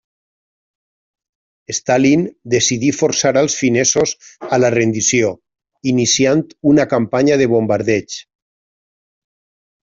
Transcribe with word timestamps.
Stalin 1.79 2.23
decidí 2.53 2.89
forçar 3.01 3.33
als 3.43 3.59
finesos 3.61 4.15
a 4.57 4.61
la 4.65 4.73
rendició, 4.77 5.31
iniciant 5.95 6.45
una 6.75 6.89
campanya 6.97 7.41
de 7.45 7.51
bombardeigs. 7.55 8.21